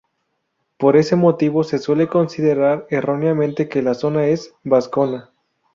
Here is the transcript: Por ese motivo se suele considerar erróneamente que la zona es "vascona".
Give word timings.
Por 0.79 0.97
ese 0.97 1.15
motivo 1.15 1.63
se 1.63 1.77
suele 1.77 2.07
considerar 2.07 2.87
erróneamente 2.89 3.69
que 3.69 3.83
la 3.83 3.93
zona 3.93 4.25
es 4.25 4.51
"vascona". 4.63 5.29